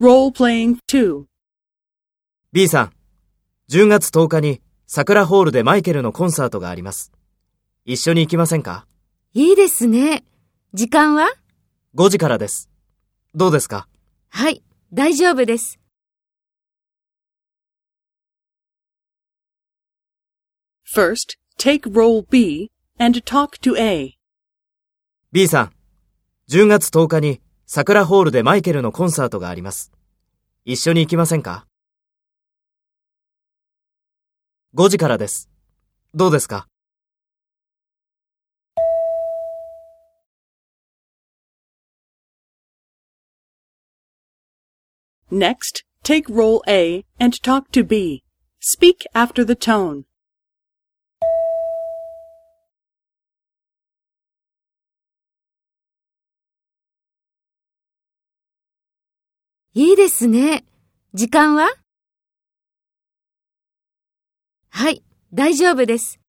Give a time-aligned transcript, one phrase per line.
[0.00, 1.26] Role playing 2.
[2.52, 2.92] B さん、
[3.70, 7.12] 10月10日に桜ホールでマイケルのコンサートがあります。
[7.84, 8.86] 一緒に行きませんか？
[9.34, 10.24] いいですね。
[10.72, 11.28] 時間は
[11.94, 12.70] ?5 時からです。
[13.34, 13.88] どうですか？
[14.30, 15.78] はい、大丈夫です。
[20.90, 24.16] First, take role B and talk to A.
[25.30, 25.72] ?B さん、
[26.48, 27.42] 10月10日に
[27.72, 29.92] 桜ホールでマイケルのコンサートがあります。
[30.64, 31.68] 一緒に行きませんか
[34.74, 35.48] ?5 時からです。
[36.12, 36.66] どうですか
[45.30, 48.24] Next, take role A and talk to B.
[48.60, 50.09] Speak after the tone.
[59.72, 60.64] いいですね。
[61.14, 61.68] 時間は？
[64.68, 66.19] はい、大丈夫です。